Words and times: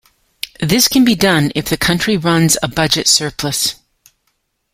This 0.59 0.87
can 0.87 1.05
be 1.05 1.13
done 1.13 1.51
if 1.53 1.65
the 1.65 1.77
country 1.77 2.17
runs 2.17 2.57
a 2.63 2.67
budget 2.67 3.07
surplus. 3.07 3.75